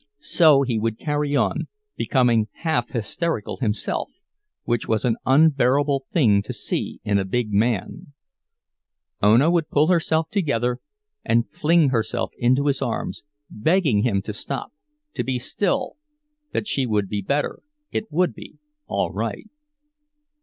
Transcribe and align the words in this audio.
So 0.17 0.63
he 0.63 0.79
would 0.79 0.97
carry 0.97 1.35
on, 1.35 1.67
becoming 1.95 2.47
half 2.61 2.89
hysterical 2.89 3.57
himself, 3.57 4.09
which 4.63 4.87
was 4.87 5.05
an 5.05 5.15
unbearable 5.27 6.07
thing 6.11 6.41
to 6.41 6.53
see 6.53 6.99
in 7.03 7.19
a 7.19 7.23
big 7.23 7.53
man; 7.53 8.11
Ona 9.21 9.51
would 9.51 9.69
pull 9.69 9.89
herself 9.89 10.31
together 10.31 10.79
and 11.23 11.47
fling 11.51 11.89
herself 11.89 12.31
into 12.39 12.65
his 12.65 12.81
arms, 12.81 13.21
begging 13.47 14.01
him 14.01 14.23
to 14.23 14.33
stop, 14.33 14.71
to 15.13 15.23
be 15.23 15.37
still, 15.37 15.97
that 16.51 16.65
she 16.65 16.87
would 16.87 17.07
be 17.07 17.21
better, 17.21 17.61
it 17.91 18.11
would 18.11 18.33
be 18.33 18.57
all 18.87 19.11
right. 19.13 19.51